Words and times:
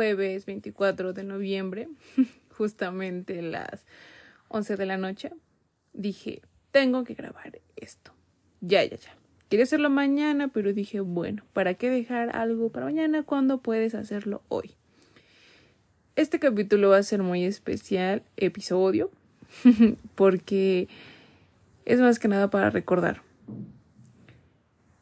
jueves 0.00 0.46
24 0.46 1.12
de 1.12 1.24
noviembre, 1.24 1.86
justamente 2.56 3.42
las 3.42 3.84
11 4.48 4.76
de 4.76 4.86
la 4.86 4.96
noche, 4.96 5.30
dije, 5.92 6.40
tengo 6.70 7.04
que 7.04 7.12
grabar 7.12 7.60
esto. 7.76 8.12
Ya, 8.62 8.82
ya, 8.82 8.96
ya. 8.96 9.14
Quería 9.50 9.64
hacerlo 9.64 9.90
mañana, 9.90 10.48
pero 10.48 10.72
dije, 10.72 11.00
bueno, 11.00 11.42
¿para 11.52 11.74
qué 11.74 11.90
dejar 11.90 12.34
algo 12.34 12.70
para 12.70 12.86
mañana 12.86 13.24
cuando 13.24 13.58
puedes 13.58 13.94
hacerlo 13.94 14.42
hoy? 14.48 14.70
Este 16.16 16.38
capítulo 16.38 16.88
va 16.88 16.96
a 16.96 17.02
ser 17.02 17.22
muy 17.22 17.44
especial, 17.44 18.22
episodio, 18.38 19.10
porque 20.14 20.88
es 21.84 22.00
más 22.00 22.18
que 22.18 22.28
nada 22.28 22.48
para 22.48 22.70
recordar. 22.70 23.20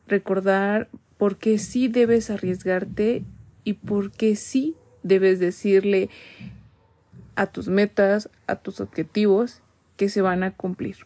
Recordar 0.09 0.89
por 1.19 1.37
qué 1.37 1.59
sí 1.59 1.87
debes 1.87 2.31
arriesgarte 2.31 3.23
y 3.63 3.75
por 3.75 4.11
qué 4.11 4.35
sí 4.35 4.75
debes 5.09 5.41
decirle 5.41 6.09
a 7.35 7.47
tus 7.47 7.69
metas, 7.69 8.31
a 8.47 8.57
tus 8.57 8.81
objetivos 8.81 9.63
que 9.97 10.09
se 10.09 10.23
van 10.23 10.43
a 10.43 10.53
cumplir. 10.53 10.97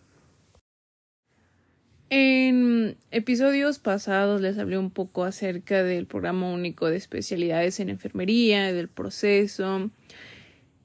En 2.10 2.96
episodios 3.10 3.78
pasados 3.78 4.42
les 4.42 4.58
hablé 4.58 4.76
un 4.76 4.90
poco 4.90 5.24
acerca 5.24 5.82
del 5.82 6.04
programa 6.04 6.52
único 6.52 6.90
de 6.90 6.96
especialidades 6.96 7.80
en 7.80 7.88
enfermería, 7.88 8.70
del 8.72 8.88
proceso 8.88 9.90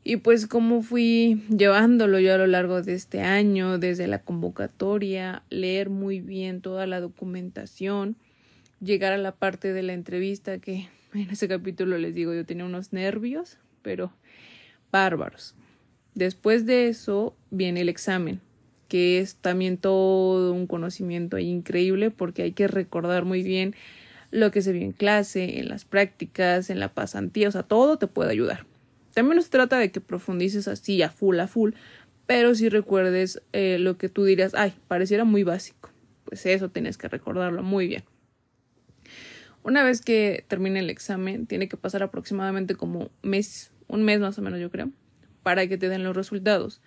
y 0.05 0.15
pues 0.15 0.47
cómo 0.47 0.81
fui 0.81 1.43
llevándolo 1.49 2.17
yo 2.21 2.33
a 2.33 2.37
lo 2.37 2.47
largo 2.47 2.81
de 2.81 2.93
este 2.93 3.19
año, 3.19 3.77
desde 3.77 4.07
la 4.07 4.19
convocatoria, 4.19 5.43
leer 5.49 5.89
muy 5.89 6.21
bien 6.21 6.61
toda 6.61 6.87
la 6.87 7.01
documentación, 7.01 8.15
llegar 8.79 9.11
a 9.11 9.17
la 9.17 9.33
parte 9.33 9.73
de 9.73 9.83
la 9.83 9.91
entrevista 9.91 10.59
que 10.59 10.87
en 11.23 11.29
ese 11.29 11.47
capítulo 11.47 11.97
les 11.97 12.13
digo 12.13 12.33
yo 12.33 12.45
tenía 12.45 12.65
unos 12.65 12.93
nervios, 12.93 13.57
pero 13.81 14.11
bárbaros. 14.91 15.55
Después 16.15 16.65
de 16.65 16.87
eso 16.87 17.35
viene 17.51 17.81
el 17.81 17.89
examen 17.89 18.41
que 18.87 19.19
es 19.19 19.35
también 19.35 19.77
todo 19.77 20.53
un 20.53 20.67
conocimiento 20.67 21.37
increíble 21.37 22.11
porque 22.11 22.43
hay 22.43 22.53
que 22.53 22.67
recordar 22.67 23.25
muy 23.25 23.43
bien 23.43 23.75
lo 24.31 24.51
que 24.51 24.61
se 24.61 24.71
vio 24.71 24.81
en 24.81 24.91
clase, 24.91 25.59
en 25.59 25.69
las 25.69 25.85
prácticas, 25.85 26.69
en 26.69 26.79
la 26.79 26.93
pasantía, 26.93 27.47
o 27.47 27.51
sea, 27.51 27.63
todo 27.63 27.97
te 27.97 28.07
puede 28.07 28.31
ayudar. 28.31 28.65
También 29.13 29.37
no 29.37 29.41
se 29.41 29.49
trata 29.49 29.77
de 29.77 29.91
que 29.91 30.01
profundices 30.01 30.67
así 30.67 31.01
a 31.01 31.09
full, 31.09 31.39
a 31.39 31.47
full, 31.47 31.71
pero 32.25 32.53
si 32.55 32.69
recuerdes 32.69 33.41
eh, 33.53 33.77
lo 33.79 33.97
que 33.97 34.09
tú 34.09 34.25
dirías, 34.25 34.53
ay, 34.53 34.73
pareciera 34.87 35.23
muy 35.23 35.43
básico. 35.43 35.89
Pues 36.25 36.45
eso 36.45 36.69
tienes 36.69 36.97
que 36.97 37.07
recordarlo 37.07 37.63
muy 37.63 37.87
bien. 37.87 38.03
Una 39.63 39.83
vez 39.83 40.01
que 40.01 40.45
termine 40.47 40.79
el 40.79 40.89
examen, 40.89 41.45
tiene 41.45 41.67
que 41.67 41.77
pasar 41.77 42.03
aproximadamente 42.03 42.75
como 42.75 43.09
mes, 43.21 43.71
un 43.87 44.03
mes 44.03 44.19
más 44.19 44.37
o 44.39 44.41
menos, 44.41 44.59
yo 44.59 44.71
creo, 44.71 44.91
para 45.43 45.67
que 45.67 45.77
te 45.77 45.89
den 45.89 46.03
los 46.03 46.15
resultados 46.15 46.81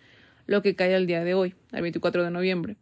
lo 0.50 0.62
que 0.62 0.74
cae 0.74 0.96
al 0.96 1.06
día 1.06 1.22
de 1.22 1.32
hoy, 1.34 1.54
el 1.70 1.82
24 1.82 2.24
de 2.24 2.30
noviembre. 2.32 2.76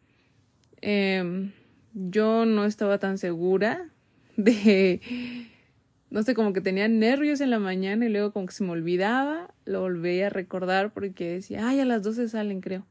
Em, 0.81 1.53
yo 1.93 2.47
no 2.47 2.65
estaba 2.65 2.99
tan 2.99 3.19
segura 3.19 3.91
de, 4.37 5.03
no 6.09 6.23
sé, 6.23 6.35
como 6.35 6.55
que 6.55 6.63
tenía 6.63 6.89
nervios 6.89 7.43
en 7.43 7.51
la 7.51 7.59
mañana 7.59 8.07
y 8.07 8.09
luego 8.09 8.33
como 8.33 8.47
que 8.47 8.55
se 8.55 8.65
me 8.65 8.71
olvidaba, 8.71 9.53
lo 9.67 9.83
volví 9.83 10.23
a 10.23 10.31
recordar 10.31 10.95
porque 10.95 11.35
decía, 11.35 11.69
ay, 11.69 11.81
a 11.81 11.85
las 11.85 12.03
12 12.03 12.29
salen, 12.29 12.63
creo. 12.63 12.87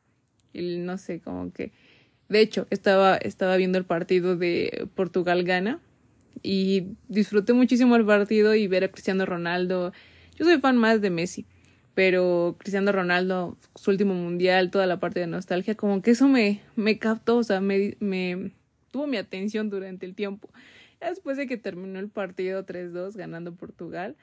Y 0.54 0.78
no 0.78 1.00
sé, 1.00 1.22
como 1.22 1.52
que, 1.52 1.72
de 2.30 2.42
hecho, 2.42 2.68
estaba, 2.70 3.18
estaba 3.18 3.58
viendo 3.58 3.80
el 3.80 3.86
partido 3.86 4.36
de 4.36 4.88
Portugal-Gana 4.94 5.80
y 6.44 6.90
disfruté 7.08 7.54
muchísimo 7.54 7.96
el 7.96 8.06
partido 8.06 8.56
y 8.56 8.68
ver 8.68 8.84
a 8.84 8.90
Cristiano 8.90 9.26
Ronaldo. 9.26 9.94
Yo 10.36 10.46
soy 10.46 10.60
fan 10.60 10.78
más 10.78 11.02
de 11.02 11.10
Messi 11.10 11.46
pero 11.98 12.56
Cristiano 12.60 12.92
Ronaldo, 12.92 13.58
su 13.74 13.90
último 13.90 14.14
mundial, 14.14 14.70
toda 14.70 14.86
la 14.86 15.00
parte 15.00 15.20
de 15.20 15.26
nostalgia, 15.26 15.74
como 15.74 16.04
que 16.04 16.12
eso 16.12 16.28
me, 16.28 16.62
me 16.76 17.00
captó, 17.00 17.38
o 17.38 17.44
sea, 17.44 17.60
me, 17.60 17.98
me 18.00 18.52
tuvo 18.92 19.08
mi 19.08 19.18
atención 19.18 19.72
durante 19.72 20.06
el 20.06 20.14
tiempo. 20.14 20.48
Después 21.02 21.38
de 21.38 21.48
que 21.48 21.58
terminó 21.58 21.98
el 21.98 22.10
partido 22.10 22.64
3-2 22.64 23.16
ganando 23.16 23.56
Portugal, 23.56 24.16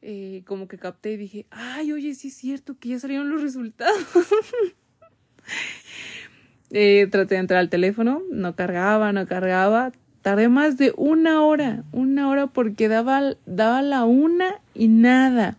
eh, 0.00 0.40
como 0.46 0.68
que 0.68 0.78
capté 0.78 1.12
y 1.12 1.16
dije, 1.18 1.46
ay, 1.50 1.92
oye, 1.92 2.14
sí 2.14 2.28
es 2.28 2.34
cierto 2.34 2.78
que 2.78 2.88
ya 2.88 2.98
salieron 2.98 3.28
los 3.28 3.42
resultados. 3.42 4.06
eh, 6.70 7.08
traté 7.10 7.34
de 7.34 7.40
entrar 7.40 7.60
al 7.60 7.68
teléfono, 7.68 8.22
no 8.30 8.56
cargaba, 8.56 9.12
no 9.12 9.26
cargaba. 9.26 9.92
Tardé 10.28 10.50
más 10.50 10.76
de 10.76 10.92
una 10.98 11.42
hora, 11.42 11.84
una 11.90 12.28
hora 12.28 12.48
porque 12.48 12.88
daba, 12.88 13.34
daba 13.46 13.80
la 13.80 14.04
una 14.04 14.60
y 14.74 14.88
nada. 14.88 15.56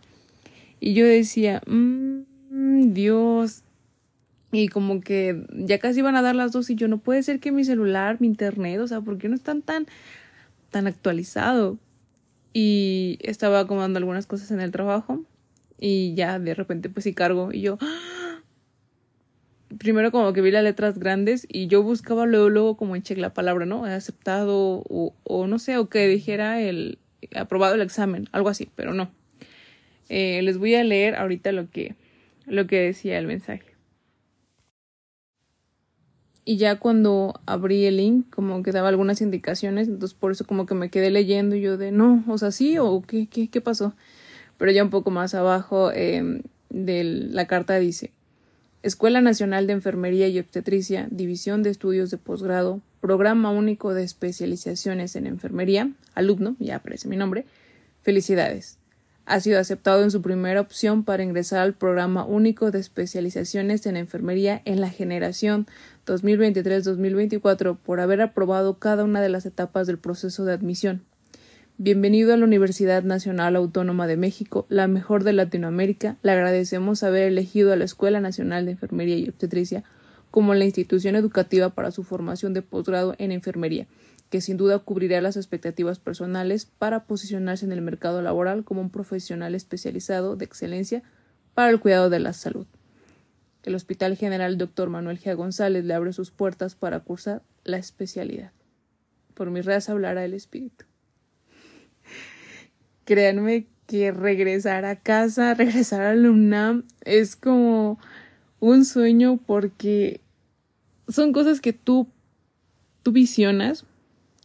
Y 0.78 0.94
yo 0.94 1.04
decía, 1.04 1.60
mmm, 1.66 2.92
Dios. 2.92 3.64
Y 4.52 4.68
como 4.68 5.00
que 5.00 5.44
ya 5.50 5.80
casi 5.80 5.98
iban 5.98 6.14
a 6.14 6.22
dar 6.22 6.36
las 6.36 6.52
dos 6.52 6.70
y 6.70 6.76
yo 6.76 6.86
no 6.86 6.98
puede 6.98 7.24
ser 7.24 7.40
que 7.40 7.50
mi 7.50 7.64
celular, 7.64 8.18
mi 8.20 8.28
internet, 8.28 8.78
o 8.78 8.86
sea, 8.86 9.00
¿por 9.00 9.18
qué 9.18 9.28
no 9.28 9.34
están 9.34 9.60
tan, 9.60 9.88
tan 10.70 10.86
actualizado? 10.86 11.76
Y 12.52 13.18
estaba 13.22 13.58
acomodando 13.58 13.98
algunas 13.98 14.26
cosas 14.26 14.52
en 14.52 14.60
el 14.60 14.70
trabajo 14.70 15.24
y 15.80 16.14
ya 16.14 16.38
de 16.38 16.54
repente 16.54 16.90
pues 16.90 17.02
sí 17.02 17.12
cargo 17.12 17.50
y 17.52 17.62
yo 17.62 17.76
¡ah! 17.80 18.29
Primero 19.78 20.10
como 20.10 20.32
que 20.32 20.40
vi 20.40 20.50
las 20.50 20.64
letras 20.64 20.98
grandes 20.98 21.46
y 21.48 21.66
yo 21.66 21.82
buscaba 21.82 22.26
luego 22.26 22.48
luego 22.48 22.76
como 22.76 22.96
en 22.96 23.02
check 23.02 23.18
la 23.18 23.34
palabra 23.34 23.66
no 23.66 23.86
he 23.86 23.92
aceptado 23.92 24.82
o, 24.88 25.14
o 25.24 25.46
no 25.46 25.58
sé 25.58 25.78
o 25.78 25.88
que 25.88 26.08
dijera 26.08 26.60
el 26.60 26.98
aprobado 27.34 27.74
el 27.74 27.82
examen 27.82 28.28
algo 28.32 28.48
así 28.48 28.68
pero 28.74 28.94
no 28.94 29.10
eh, 30.10 30.42
les 30.42 30.58
voy 30.58 30.74
a 30.74 30.82
leer 30.82 31.14
ahorita 31.14 31.52
lo 31.52 31.70
que, 31.70 31.94
lo 32.44 32.66
que 32.66 32.80
decía 32.80 33.16
el 33.18 33.28
mensaje. 33.28 33.62
Y 36.44 36.56
ya 36.56 36.80
cuando 36.80 37.40
abrí 37.46 37.84
el 37.84 37.98
link, 37.98 38.28
como 38.34 38.64
que 38.64 38.72
daba 38.72 38.88
algunas 38.88 39.20
indicaciones, 39.20 39.86
entonces 39.86 40.18
por 40.18 40.32
eso 40.32 40.44
como 40.44 40.66
que 40.66 40.74
me 40.74 40.90
quedé 40.90 41.10
leyendo 41.10 41.54
y 41.54 41.60
yo 41.60 41.76
de 41.76 41.92
no, 41.92 42.24
o 42.26 42.38
sea, 42.38 42.50
sí, 42.50 42.76
o 42.76 43.02
qué, 43.06 43.28
qué, 43.28 43.48
qué 43.48 43.60
pasó. 43.60 43.94
Pero 44.58 44.72
ya 44.72 44.82
un 44.82 44.90
poco 44.90 45.12
más 45.12 45.32
abajo 45.34 45.92
eh, 45.92 46.42
de 46.70 47.04
la 47.04 47.46
carta 47.46 47.78
dice, 47.78 48.10
Escuela 48.82 49.20
Nacional 49.20 49.66
de 49.66 49.74
Enfermería 49.74 50.28
y 50.28 50.38
Obstetricia, 50.38 51.08
División 51.10 51.62
de 51.62 51.70
Estudios 51.70 52.10
de 52.10 52.18
Posgrado, 52.18 52.80
Programa 53.00 53.50
Único 53.50 53.94
de 53.94 54.04
Especializaciones 54.04 55.16
en 55.16 55.26
Enfermería, 55.26 55.92
alumno, 56.14 56.56
ya 56.58 56.76
aparece 56.76 57.08
mi 57.08 57.16
nombre, 57.16 57.44
felicidades 58.02 58.80
ha 59.30 59.38
sido 59.38 59.60
aceptado 59.60 60.02
en 60.02 60.10
su 60.10 60.22
primera 60.22 60.60
opción 60.60 61.04
para 61.04 61.22
ingresar 61.22 61.60
al 61.60 61.74
programa 61.74 62.24
único 62.24 62.72
de 62.72 62.80
especializaciones 62.80 63.86
en 63.86 63.96
enfermería 63.96 64.60
en 64.64 64.80
la 64.80 64.90
generación 64.90 65.68
2023-2024 66.06 67.78
por 67.78 68.00
haber 68.00 68.22
aprobado 68.22 68.78
cada 68.78 69.04
una 69.04 69.20
de 69.20 69.28
las 69.28 69.46
etapas 69.46 69.86
del 69.86 69.98
proceso 69.98 70.44
de 70.44 70.52
admisión. 70.52 71.02
Bienvenido 71.82 72.34
a 72.34 72.36
la 72.36 72.44
Universidad 72.44 73.04
Nacional 73.04 73.56
Autónoma 73.56 74.06
de 74.06 74.18
México, 74.18 74.66
la 74.68 74.86
mejor 74.86 75.24
de 75.24 75.32
Latinoamérica. 75.32 76.18
Le 76.22 76.32
agradecemos 76.32 77.02
haber 77.02 77.22
elegido 77.22 77.72
a 77.72 77.76
la 77.76 77.86
Escuela 77.86 78.20
Nacional 78.20 78.66
de 78.66 78.72
Enfermería 78.72 79.16
y 79.16 79.26
Obstetricia 79.30 79.82
como 80.30 80.52
la 80.52 80.66
institución 80.66 81.16
educativa 81.16 81.70
para 81.70 81.90
su 81.90 82.04
formación 82.04 82.52
de 82.52 82.60
posgrado 82.60 83.14
en 83.16 83.32
enfermería 83.32 83.86
que 84.28 84.42
sin 84.42 84.58
duda 84.58 84.80
cubrirá 84.80 85.22
las 85.22 85.38
expectativas 85.38 85.98
personales 85.98 86.66
para 86.66 87.04
posicionarse 87.04 87.64
en 87.64 87.72
el 87.72 87.80
mercado 87.80 88.20
laboral 88.20 88.62
como 88.62 88.82
un 88.82 88.90
profesional 88.90 89.54
especializado 89.54 90.36
de 90.36 90.44
excelencia 90.44 91.02
para 91.54 91.70
el 91.70 91.80
cuidado 91.80 92.10
de 92.10 92.20
la 92.20 92.34
salud. 92.34 92.66
El 93.62 93.74
Hospital 93.74 94.18
General 94.18 94.58
Dr. 94.58 94.90
Manuel 94.90 95.18
G. 95.18 95.34
González 95.34 95.86
le 95.86 95.94
abre 95.94 96.12
sus 96.12 96.30
puertas 96.30 96.74
para 96.74 97.00
cursar 97.00 97.40
la 97.64 97.78
especialidad. 97.78 98.52
Por 99.32 99.50
mi 99.50 99.62
raza 99.62 99.92
hablará 99.92 100.26
el 100.26 100.34
espíritu. 100.34 100.89
Créanme 103.04 103.66
que 103.86 104.12
regresar 104.12 104.84
a 104.84 104.96
casa, 104.96 105.54
regresar 105.54 106.02
a 106.02 106.14
la 106.14 106.30
UNAM 106.30 106.84
es 107.04 107.36
como 107.36 107.98
un 108.60 108.84
sueño 108.84 109.38
porque 109.46 110.20
son 111.08 111.32
cosas 111.32 111.60
que 111.60 111.72
tú, 111.72 112.06
tú 113.02 113.12
visionas, 113.12 113.84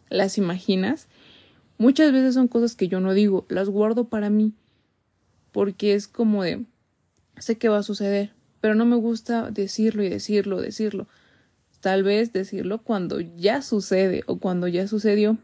las 0.09 0.37
imaginas, 0.37 1.07
muchas 1.77 2.11
veces 2.11 2.33
son 2.33 2.47
cosas 2.47 2.75
que 2.75 2.87
yo 2.87 2.99
no 2.99 3.13
digo, 3.13 3.45
las 3.49 3.69
guardo 3.69 4.05
para 4.05 4.29
mí, 4.29 4.53
porque 5.51 5.93
es 5.93 6.07
como 6.07 6.43
de, 6.43 6.65
sé 7.37 7.57
que 7.57 7.69
va 7.69 7.79
a 7.79 7.83
suceder, 7.83 8.31
pero 8.61 8.73
no 8.73 8.85
me 8.85 8.95
gusta 8.95 9.51
decirlo 9.51 10.03
y 10.03 10.09
decirlo, 10.09 10.59
decirlo. 10.59 11.07
Tal 11.81 12.01
vez 12.01 12.33
decirlo 12.33 12.81
cuando 12.81 13.19
ya 13.19 13.61
sucede 13.61 14.23
o 14.25 14.39
cuando 14.39 14.67
ya 14.67 14.87
sucedió, 14.87 15.37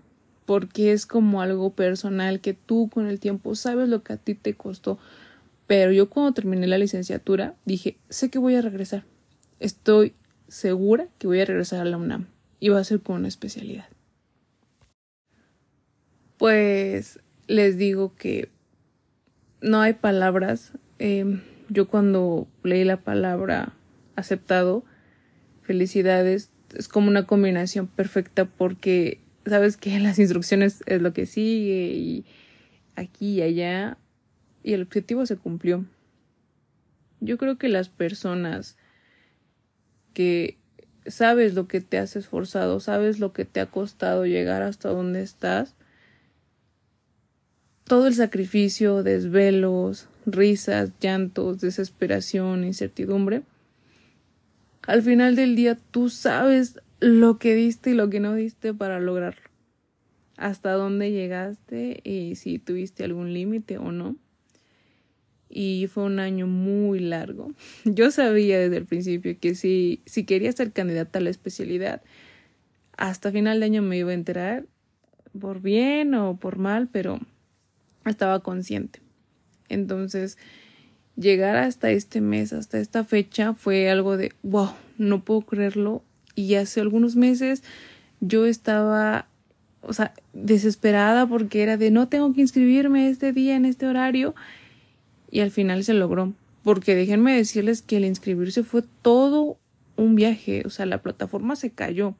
porque 0.45 0.91
es 0.91 1.05
como 1.05 1.41
algo 1.41 1.73
personal 1.73 2.41
que 2.41 2.53
tú 2.53 2.89
con 2.89 3.07
el 3.07 3.19
tiempo 3.19 3.55
sabes 3.55 3.89
lo 3.89 4.03
que 4.03 4.13
a 4.13 4.17
ti 4.17 4.35
te 4.35 4.53
costó. 4.53 4.99
Pero 5.67 5.91
yo 5.91 6.09
cuando 6.09 6.33
terminé 6.33 6.67
la 6.67 6.77
licenciatura 6.77 7.55
dije, 7.65 7.97
sé 8.09 8.29
que 8.29 8.39
voy 8.39 8.55
a 8.55 8.61
regresar. 8.61 9.05
Estoy 9.59 10.13
segura 10.47 11.07
que 11.17 11.27
voy 11.27 11.39
a 11.39 11.45
regresar 11.45 11.81
a 11.81 11.85
la 11.85 11.97
UNAM 11.97 12.27
y 12.59 12.69
va 12.69 12.79
a 12.79 12.83
ser 12.83 13.01
con 13.01 13.17
una 13.17 13.27
especialidad 13.27 13.85
pues 16.41 17.19
les 17.45 17.77
digo 17.77 18.15
que 18.15 18.49
no 19.61 19.79
hay 19.79 19.93
palabras. 19.93 20.71
Em, 20.97 21.41
yo 21.69 21.87
cuando 21.87 22.47
leí 22.63 22.83
la 22.83 22.97
palabra 22.97 23.73
aceptado, 24.15 24.83
felicidades, 25.61 26.49
es 26.75 26.87
como 26.87 27.09
una 27.09 27.27
combinación 27.27 27.85
perfecta 27.85 28.45
porque 28.45 29.20
sabes 29.45 29.77
que 29.77 29.99
las 29.99 30.19
instrucciones 30.19 30.83
es 30.85 31.01
lo 31.01 31.13
que 31.13 31.25
sigue 31.25 31.93
y 31.93 32.25
aquí 32.95 33.35
y 33.35 33.41
allá 33.41 33.97
y 34.63 34.73
el 34.73 34.83
objetivo 34.83 35.25
se 35.25 35.37
cumplió. 35.37 35.85
Yo 37.19 37.37
creo 37.37 37.57
que 37.57 37.69
las 37.69 37.89
personas 37.89 38.77
que 40.13 40.57
sabes 41.05 41.53
lo 41.53 41.67
que 41.67 41.81
te 41.81 41.97
has 41.97 42.15
esforzado, 42.15 42.79
sabes 42.79 43.19
lo 43.19 43.33
que 43.33 43.45
te 43.45 43.59
ha 43.59 43.65
costado 43.65 44.25
llegar 44.25 44.61
hasta 44.61 44.89
donde 44.89 45.21
estás, 45.21 45.75
todo 47.85 48.07
el 48.07 48.15
sacrificio, 48.15 49.03
desvelos, 49.03 50.07
risas, 50.25 50.91
llantos, 51.01 51.59
desesperación, 51.59 52.63
incertidumbre, 52.63 53.43
al 54.83 55.01
final 55.01 55.35
del 55.35 55.55
día 55.55 55.77
tú 55.91 56.09
sabes 56.09 56.79
lo 57.01 57.39
que 57.39 57.55
diste 57.55 57.89
y 57.89 57.93
lo 57.93 58.09
que 58.09 58.21
no 58.21 58.33
diste 58.35 58.73
para 58.73 58.99
lograrlo. 58.99 59.49
Hasta 60.37 60.71
dónde 60.71 61.11
llegaste 61.11 61.99
y 62.03 62.35
si 62.35 62.59
tuviste 62.59 63.03
algún 63.03 63.33
límite 63.33 63.77
o 63.77 63.91
no. 63.91 64.15
Y 65.49 65.87
fue 65.87 66.03
un 66.03 66.19
año 66.19 66.47
muy 66.47 66.99
largo. 66.99 67.51
Yo 67.83 68.11
sabía 68.11 68.57
desde 68.59 68.77
el 68.77 68.85
principio 68.85 69.37
que 69.39 69.55
si, 69.55 70.01
si 70.05 70.23
quería 70.23 70.51
ser 70.53 70.71
candidata 70.71 71.19
a 71.19 71.21
la 71.21 71.29
especialidad, 71.29 72.01
hasta 72.95 73.31
final 73.31 73.59
de 73.59 73.65
año 73.65 73.81
me 73.81 73.97
iba 73.97 74.11
a 74.11 74.13
enterar, 74.13 74.65
por 75.39 75.61
bien 75.61 76.13
o 76.13 76.37
por 76.37 76.57
mal, 76.57 76.87
pero 76.87 77.19
estaba 78.05 78.41
consciente. 78.41 78.99
Entonces, 79.69 80.37
llegar 81.15 81.55
hasta 81.55 81.91
este 81.91 82.21
mes, 82.21 82.53
hasta 82.53 82.79
esta 82.79 83.03
fecha, 83.03 83.53
fue 83.53 83.89
algo 83.89 84.17
de, 84.17 84.33
wow, 84.43 84.71
no 84.97 85.23
puedo 85.23 85.41
creerlo. 85.41 86.03
Y 86.35 86.55
hace 86.55 86.81
algunos 86.81 87.15
meses 87.15 87.63
yo 88.19 88.45
estaba, 88.45 89.27
o 89.81 89.93
sea, 89.93 90.13
desesperada 90.33 91.27
porque 91.27 91.63
era 91.63 91.77
de, 91.77 91.91
no 91.91 92.07
tengo 92.07 92.33
que 92.33 92.41
inscribirme 92.41 93.09
este 93.09 93.33
día 93.33 93.55
en 93.55 93.65
este 93.65 93.87
horario. 93.87 94.35
Y 95.29 95.39
al 95.39 95.51
final 95.51 95.83
se 95.83 95.93
logró. 95.93 96.33
Porque 96.63 96.95
déjenme 96.95 97.35
decirles 97.35 97.81
que 97.81 97.97
el 97.97 98.05
inscribirse 98.05 98.63
fue 98.63 98.83
todo 99.01 99.57
un 99.95 100.15
viaje. 100.15 100.63
O 100.65 100.69
sea, 100.69 100.85
la 100.85 101.01
plataforma 101.01 101.55
se 101.55 101.71
cayó. 101.71 102.15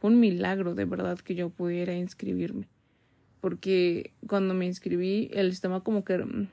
Fue 0.00 0.10
un 0.10 0.20
milagro 0.20 0.74
de 0.74 0.84
verdad 0.84 1.18
que 1.18 1.34
yo 1.34 1.50
pudiera 1.50 1.94
inscribirme. 1.94 2.66
Porque 3.40 4.12
cuando 4.26 4.54
me 4.54 4.66
inscribí, 4.66 5.30
el 5.32 5.50
sistema 5.50 5.80
como 5.80 6.04
que 6.04 6.18
mm, 6.18 6.48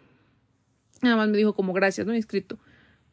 Nada 1.02 1.18
más 1.18 1.30
me 1.30 1.38
dijo 1.38 1.54
como 1.54 1.74
gracias, 1.74 2.08
no 2.08 2.14
he 2.14 2.18
inscrito. 2.18 2.58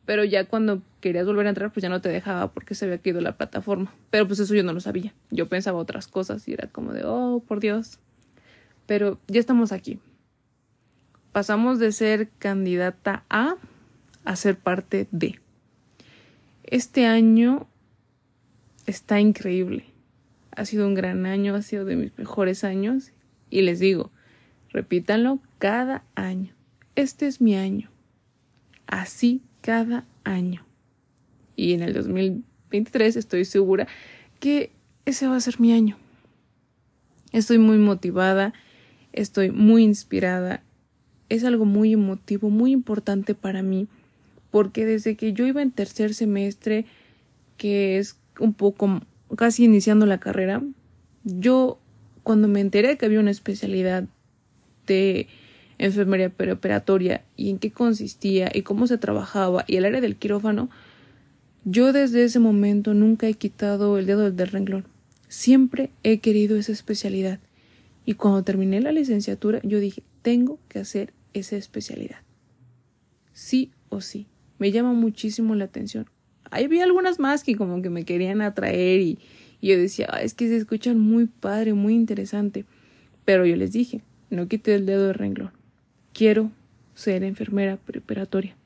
Pero 0.05 0.25
ya 0.25 0.47
cuando 0.47 0.83
querías 1.01 1.27
volver 1.27 1.47
a 1.47 1.51
entrar, 1.51 1.73
pues 1.73 1.83
ya 1.83 1.89
no 1.89 2.01
te 2.01 2.09
dejaba 2.09 2.53
porque 2.53 2.75
se 2.75 2.85
había 2.85 2.99
caído 2.99 3.21
la 3.21 3.37
plataforma. 3.37 3.95
Pero 4.11 4.27
pues 4.27 4.41
eso 4.41 4.55
yo 4.55 4.65
no 4.65 4.73
lo 4.73 4.81
sabía. 4.81 5.15
Yo 5.31 5.49
pensaba 5.49 5.79
otras 5.79 6.09
cosas 6.09 6.47
y 6.49 6.53
era 6.53 6.69
como 6.69 6.93
de, 6.93 7.05
oh, 7.05 7.43
por 7.47 7.61
Dios. 7.61 7.99
Pero 8.87 9.19
ya 9.29 9.41
estamos 9.41 9.73
aquí. 9.73 10.01
Pasamos 11.31 11.79
de 11.79 11.93
ser 11.93 12.29
candidata 12.39 13.25
A 13.31 13.57
a 14.25 14.37
ser 14.37 14.57
parte 14.57 15.09
de. 15.11 15.41
Este 16.65 17.07
año 17.07 17.67
está 18.87 19.21
increíble. 19.21 19.87
Ha 20.55 20.65
sido 20.65 20.87
un 20.87 20.95
gran 20.95 21.27
año, 21.27 21.55
ha 21.55 21.63
sido 21.63 21.85
de 21.85 21.97
mis 21.97 22.17
mejores 22.19 22.65
años. 22.65 23.13
Y 23.51 23.63
les 23.63 23.79
digo, 23.79 24.11
repítanlo 24.71 25.39
cada 25.59 26.05
año 26.15 26.55
este 26.95 27.27
es 27.27 27.41
mi 27.41 27.57
año. 27.57 27.91
Así 28.87 29.43
cada 29.63 30.05
año. 30.25 30.65
Y 31.57 31.73
en 31.73 31.83
el 31.83 31.95
2023 31.95 33.17
estoy 33.17 33.47
segura 33.47 33.89
que 34.41 34.71
ese 35.07 35.27
va 35.27 35.37
a 35.37 35.41
ser 35.41 35.59
mi 35.61 35.73
año. 35.73 35.97
Estoy 37.33 37.59
muy 37.59 37.79
motivada, 37.79 38.53
estoy 39.13 39.51
muy 39.51 39.85
inspirada. 39.85 40.63
Es 41.31 41.45
algo 41.45 41.65
muy 41.65 41.95
emotivo, 41.95 42.51
muy 42.51 42.73
importante 42.73 43.35
para 43.35 43.63
mí, 43.63 43.89
porque 44.51 44.85
desde 44.85 45.17
que 45.17 45.33
yo 45.33 45.47
iba 45.47 45.63
en 45.63 45.71
tercer 45.71 46.13
semestre, 46.13 46.85
que 47.57 47.99
es 47.99 48.19
un 48.39 48.53
poco 48.53 49.01
casi 49.37 49.65
iniciando 49.65 50.05
la 50.05 50.21
carrera, 50.21 50.63
yo 51.25 51.79
cuando 52.23 52.49
me 52.49 52.61
enteré 52.61 52.99
que 52.99 53.07
había 53.07 53.21
una 53.21 53.31
especialidad 53.31 54.05
de 54.87 55.27
enfermería 55.79 56.31
preoperatoria 56.31 57.25
y 57.37 57.51
en 57.51 57.59
qué 57.59 57.71
consistía 57.71 58.51
y 58.53 58.63
cómo 58.63 58.87
se 58.87 58.99
trabajaba 58.99 59.65
y 59.67 59.77
el 59.77 59.85
área 59.85 60.01
del 60.01 60.17
quirófano, 60.17 60.71
yo 61.65 61.93
desde 61.93 62.25
ese 62.25 62.39
momento 62.39 62.95
nunca 62.95 63.29
he 63.29 63.35
quitado 63.35 63.99
el 63.99 64.07
dedo 64.07 64.31
del 64.31 64.49
renglón. 64.49 64.85
Siempre 65.29 65.91
he 66.03 66.19
querido 66.19 66.57
esa 66.57 66.73
especialidad. 66.73 67.39
Y 68.05 68.15
cuando 68.15 68.43
terminé 68.43 68.81
la 68.81 68.93
licenciatura, 68.93 69.61
yo 69.63 69.79
dije, 69.79 70.03
tengo 70.23 70.59
que 70.69 70.81
hacer 70.81 71.13
esa 71.33 71.57
especialidad. 71.57 72.19
Sí 73.33 73.71
o 73.89 74.01
sí. 74.01 74.27
Me 74.59 74.73
llama 74.73 74.93
muchísimo 74.93 75.55
la 75.55 75.65
atención. 75.65 76.07
Ahí 76.51 76.65
había 76.65 76.85
algunas 76.85 77.19
más 77.19 77.45
que 77.45 77.57
como 77.57 77.81
que 77.81 77.91
me 77.91 78.05
querían 78.05 78.43
atraer 78.43 79.01
y, 79.01 79.19
yo 79.63 79.79
decía, 79.79 80.07
es 80.21 80.35
que 80.35 80.49
se 80.49 80.57
escuchan 80.57 80.99
muy 80.99 81.27
padre, 81.27 81.75
muy 81.75 81.95
interesante. 81.95 82.65
Pero 83.25 83.47
yo 83.47 83.55
les 83.55 83.71
dije, 83.73 84.03
no 84.31 84.49
quité 84.49 84.75
el 84.75 84.85
dedo 84.85 85.07
del 85.07 85.15
renglón 85.15 85.62
quiero 86.13 86.51
ser 86.95 87.25
enfermera 87.25 87.77
preparatoria. 87.77 88.57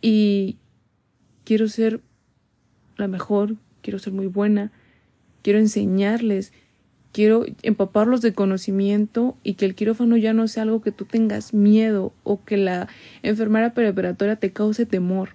Y 0.00 0.56
quiero 1.44 1.68
ser 1.68 2.00
la 2.96 3.08
mejor, 3.08 3.56
quiero 3.82 3.98
ser 3.98 4.12
muy 4.12 4.26
buena, 4.26 4.72
quiero 5.42 5.58
enseñarles, 5.58 6.52
quiero 7.12 7.46
empaparlos 7.62 8.20
de 8.20 8.34
conocimiento 8.34 9.36
y 9.42 9.54
que 9.54 9.64
el 9.64 9.74
quirófano 9.74 10.16
ya 10.16 10.32
no 10.32 10.48
sea 10.48 10.64
algo 10.64 10.82
que 10.82 10.92
tú 10.92 11.04
tengas 11.04 11.54
miedo 11.54 12.12
o 12.24 12.44
que 12.44 12.56
la 12.56 12.88
enfermera 13.22 13.72
preparatoria 13.74 14.36
te 14.36 14.52
cause 14.52 14.86
temor. 14.86 15.30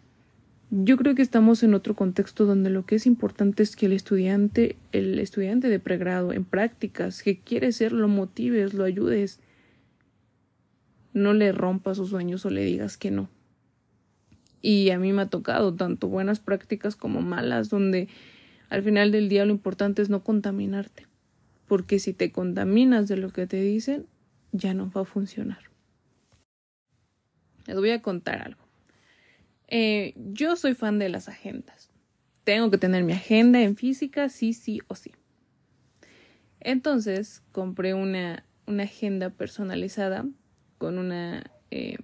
Yo 0.70 0.96
creo 0.96 1.16
que 1.16 1.22
estamos 1.22 1.64
en 1.64 1.74
otro 1.74 1.96
contexto 1.96 2.46
donde 2.46 2.70
lo 2.70 2.86
que 2.86 2.96
es 2.96 3.06
importante 3.06 3.64
es 3.64 3.76
que 3.76 3.88
el 3.88 3.94
estudiante, 3.94 4.78
el 4.94 5.20
estudiante 5.20 5.68
de 5.68 5.80
pregrado 5.80 6.32
en 6.32 6.46
prácticas 6.46 7.24
que 7.24 7.40
quiere 7.40 7.72
ser, 7.74 7.92
lo 7.92 8.08
motives, 8.08 8.74
lo 8.74 8.86
ayudes 8.86 9.40
no 11.14 11.34
le 11.34 11.52
rompas 11.52 11.98
sus 11.98 12.10
sueños 12.10 12.46
o 12.46 12.50
le 12.50 12.64
digas 12.64 12.98
que 12.98 13.12
no. 13.12 13.30
Y 14.62 14.92
a 14.92 15.00
mí 15.00 15.12
me 15.12 15.24
ha 15.24 15.30
tocado 15.30 15.74
tanto 15.74 16.08
buenas 16.08 16.40
prácticas 16.40 16.96
como 16.96 17.22
malas, 17.22 17.70
donde 17.70 18.08
al 18.70 18.84
final 18.84 19.12
del 19.12 19.28
día 19.28 19.46
lo 19.46 19.52
importante 19.52 20.02
es 20.02 20.10
no 20.10 20.24
contaminarte, 20.24 21.08
porque 21.68 22.00
si 22.00 22.14
te 22.14 22.32
contaminas 22.32 23.08
de 23.08 23.18
lo 23.18 23.32
que 23.32 23.48
te 23.48 23.62
dicen, 23.62 24.06
ya 24.52 24.74
no 24.74 24.92
va 24.92 25.02
a 25.02 25.06
funcionar. 25.06 25.72
Les 27.66 27.76
voy 27.76 27.92
a 27.92 28.02
contar 28.02 28.42
algo. 28.42 28.62
Eh, 29.68 30.14
yo 30.18 30.56
soy 30.56 30.74
fan 30.74 31.00
de 31.00 31.10
las 31.10 31.30
agendas. 31.30 31.90
Tengo 32.44 32.70
que 32.72 32.78
tener 32.78 33.04
mi 33.04 33.14
agenda 33.14 33.62
en 33.62 33.76
física, 33.78 34.30
sí, 34.30 34.54
sí 34.54 34.82
o 34.88 34.96
sí. 34.96 35.12
Entonces 36.60 37.44
compré 37.52 37.94
una, 37.94 38.46
una 38.68 38.84
agenda 38.84 39.30
personalizada 39.30 40.26
con 40.82 40.98
una, 40.98 41.44
eh, 41.70 42.00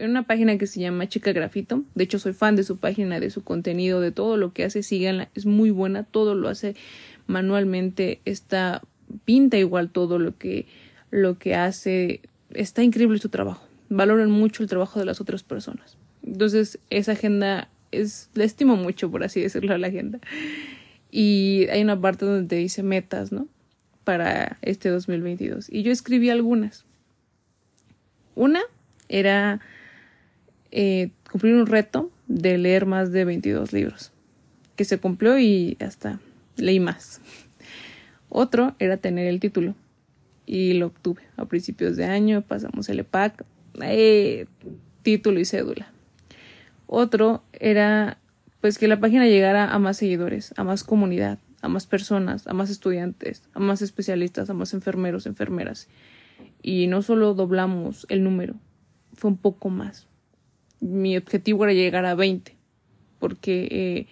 una 0.00 0.22
página 0.22 0.56
que 0.56 0.66
se 0.66 0.80
llama 0.80 1.06
Chica 1.06 1.34
Grafito. 1.34 1.84
De 1.94 2.04
hecho, 2.04 2.18
soy 2.18 2.32
fan 2.32 2.56
de 2.56 2.62
su 2.62 2.78
página, 2.78 3.20
de 3.20 3.28
su 3.28 3.44
contenido, 3.44 4.00
de 4.00 4.10
todo 4.10 4.38
lo 4.38 4.54
que 4.54 4.64
hace. 4.64 4.82
Síganla, 4.82 5.28
es 5.34 5.44
muy 5.44 5.68
buena. 5.68 6.04
Todo 6.04 6.34
lo 6.34 6.48
hace 6.48 6.74
manualmente. 7.26 8.22
Está, 8.24 8.80
pinta 9.26 9.58
igual 9.58 9.90
todo 9.90 10.18
lo 10.18 10.38
que, 10.38 10.64
lo 11.10 11.38
que 11.38 11.54
hace. 11.54 12.22
Está 12.54 12.84
increíble 12.84 13.18
su 13.18 13.28
trabajo. 13.28 13.68
Valoran 13.90 14.30
mucho 14.30 14.62
el 14.62 14.70
trabajo 14.70 14.98
de 14.98 15.04
las 15.04 15.20
otras 15.20 15.42
personas. 15.42 15.98
Entonces, 16.22 16.78
esa 16.88 17.12
agenda 17.12 17.68
es, 17.90 18.30
la 18.32 18.44
estimo 18.44 18.76
mucho, 18.76 19.10
por 19.10 19.24
así 19.24 19.42
decirlo, 19.42 19.76
la 19.76 19.88
agenda. 19.88 20.20
Y 21.10 21.66
hay 21.70 21.82
una 21.82 22.00
parte 22.00 22.24
donde 22.24 22.48
te 22.48 22.56
dice 22.56 22.82
metas, 22.82 23.30
¿no? 23.30 23.46
Para 24.04 24.56
este 24.62 24.88
2022. 24.88 25.68
Y 25.70 25.82
yo 25.82 25.92
escribí 25.92 26.30
algunas. 26.30 26.86
Una 28.34 28.60
era 29.08 29.60
eh, 30.70 31.10
cumplir 31.30 31.54
un 31.54 31.66
reto 31.66 32.10
de 32.28 32.58
leer 32.58 32.86
más 32.86 33.12
de 33.12 33.24
22 33.24 33.72
libros, 33.72 34.12
que 34.76 34.84
se 34.84 34.98
cumplió 34.98 35.38
y 35.38 35.76
hasta 35.80 36.20
leí 36.56 36.80
más. 36.80 37.20
Otro 38.28 38.74
era 38.78 38.96
tener 38.96 39.26
el 39.26 39.40
título 39.40 39.74
y 40.46 40.72
lo 40.74 40.86
obtuve 40.86 41.22
a 41.36 41.44
principios 41.44 41.96
de 41.96 42.04
año, 42.04 42.42
pasamos 42.42 42.88
el 42.88 43.00
EPAC, 43.00 43.44
eh, 43.82 44.46
título 45.02 45.38
y 45.40 45.44
cédula. 45.44 45.92
Otro 46.86 47.42
era 47.52 48.18
pues 48.60 48.78
que 48.78 48.88
la 48.88 49.00
página 49.00 49.26
llegara 49.26 49.72
a 49.72 49.78
más 49.78 49.96
seguidores, 49.96 50.54
a 50.56 50.64
más 50.64 50.84
comunidad, 50.84 51.38
a 51.60 51.68
más 51.68 51.86
personas, 51.86 52.46
a 52.46 52.54
más 52.54 52.70
estudiantes, 52.70 53.42
a 53.54 53.58
más 53.58 53.82
especialistas, 53.82 54.48
a 54.48 54.54
más 54.54 54.72
enfermeros, 54.72 55.26
enfermeras 55.26 55.88
y 56.62 56.86
no 56.86 57.02
solo 57.02 57.34
doblamos 57.34 58.06
el 58.08 58.24
número, 58.24 58.54
fue 59.14 59.30
un 59.30 59.36
poco 59.36 59.70
más. 59.70 60.08
Mi 60.80 61.16
objetivo 61.16 61.64
era 61.64 61.72
llegar 61.72 62.06
a 62.06 62.14
20 62.14 62.56
porque 63.22 63.68
eh, 63.70 64.06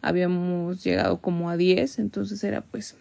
habíamos 0.00 0.84
llegado 0.84 1.20
como 1.20 1.50
a 1.50 1.56
10, 1.56 1.98
entonces 1.98 2.44
era 2.44 2.60
pues 2.60 2.96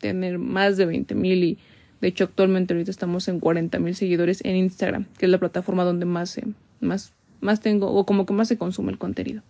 tener 0.00 0.38
más 0.38 0.78
de 0.78 0.86
20 0.86 1.14
mil 1.14 1.44
y 1.44 1.58
de 2.00 2.08
hecho 2.08 2.24
actualmente 2.24 2.72
ahorita 2.72 2.90
estamos 2.90 3.28
en 3.28 3.38
40 3.38 3.78
mil 3.78 3.94
seguidores 3.94 4.42
en 4.44 4.56
Instagram, 4.56 5.04
que 5.18 5.26
es 5.26 5.30
la 5.30 5.38
plataforma 5.38 5.84
donde 5.84 6.06
más, 6.06 6.40
más, 6.80 7.12
más 7.42 7.60
tengo 7.60 7.92
o 7.92 8.06
como 8.06 8.24
que 8.24 8.32
más 8.32 8.48
se 8.48 8.56
consume 8.56 8.92
el 8.92 8.98
contenido. 8.98 9.42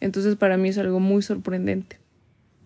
Entonces 0.00 0.36
para 0.36 0.56
mí 0.56 0.70
es 0.70 0.78
algo 0.78 0.98
muy 0.98 1.20
sorprendente, 1.20 1.98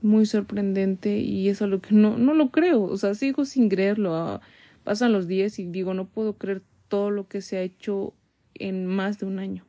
muy 0.03 0.27
sorprendente 0.27 1.19
y 1.19 1.49
es 1.49 1.63
algo 1.63 1.81
que 1.81 1.97
no, 1.97 2.17
no 2.17 2.33
lo 2.33 2.51
creo, 2.51 2.85
o 2.85 2.97
sea, 2.97 3.15
sigo 3.15 3.45
sin 3.45 3.69
creerlo. 3.69 4.41
Pasan 4.85 5.13
los 5.13 5.27
días 5.27 5.59
y 5.59 5.67
digo, 5.67 5.95
no 5.95 6.07
puedo 6.07 6.37
creer 6.37 6.63
todo 6.89 7.11
lo 7.11 7.29
que 7.29 7.41
se 7.41 7.57
ha 7.59 7.63
hecho 7.63 8.15
en 8.55 8.87
más 8.87 9.19
de 9.19 9.27
un 9.27 9.39
año. 9.39 9.65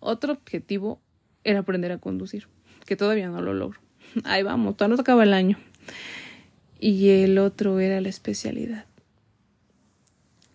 Otro 0.00 0.32
objetivo 0.32 1.00
era 1.44 1.60
aprender 1.60 1.92
a 1.92 1.98
conducir, 1.98 2.48
que 2.86 2.96
todavía 2.96 3.28
no 3.28 3.40
lo 3.40 3.54
logro. 3.54 3.80
Ahí 4.24 4.42
vamos, 4.42 4.76
todavía 4.76 4.96
no 4.96 5.00
acaba 5.00 5.22
el 5.22 5.34
año. 5.34 5.58
Y 6.78 7.10
el 7.10 7.38
otro 7.38 7.78
era 7.78 8.00
la 8.00 8.08
especialidad. 8.08 8.86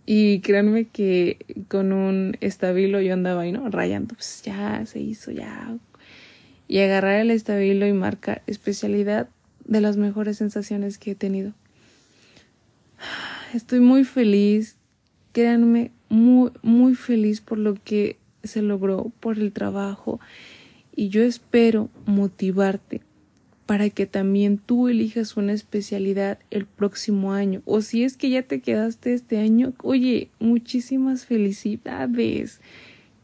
Y 0.07 0.39
créanme 0.41 0.85
que 0.85 1.65
con 1.67 1.91
un 1.91 2.37
estabilo 2.41 3.01
yo 3.01 3.13
andaba 3.13 3.41
ahí, 3.41 3.51
¿no? 3.51 3.69
Rayando, 3.69 4.13
pues 4.13 4.43
ya 4.43 4.85
se 4.85 4.99
hizo, 4.99 5.31
ya. 5.31 5.77
Y 6.67 6.79
agarrar 6.79 7.19
el 7.21 7.31
estabilo 7.31 7.87
y 7.87 7.93
marcar 7.93 8.43
especialidad 8.45 9.29
de 9.65 9.81
las 9.81 9.97
mejores 9.97 10.37
sensaciones 10.37 10.99
que 10.99 11.11
he 11.11 11.15
tenido. 11.15 11.53
Estoy 13.53 13.79
muy 13.79 14.03
feliz, 14.03 14.77
créanme, 15.31 15.91
muy, 16.09 16.51
muy 16.61 16.95
feliz 16.95 17.41
por 17.41 17.57
lo 17.57 17.75
que 17.75 18.17
se 18.43 18.61
logró 18.61 19.11
por 19.19 19.37
el 19.37 19.51
trabajo. 19.51 20.19
Y 20.95 21.09
yo 21.09 21.23
espero 21.23 21.89
motivarte 22.05 23.01
para 23.65 23.89
que 23.89 24.05
también 24.05 24.57
tú 24.57 24.87
elijas 24.87 25.37
una 25.37 25.53
especialidad 25.53 26.39
el 26.51 26.65
próximo 26.65 27.33
año. 27.33 27.61
O 27.65 27.81
si 27.81 28.03
es 28.03 28.15
que 28.17 28.29
ya 28.29 28.43
te 28.43 28.61
quedaste 28.61 29.13
este 29.13 29.39
año, 29.39 29.73
oye, 29.81 30.29
muchísimas 30.39 31.25
felicidades. 31.25 32.61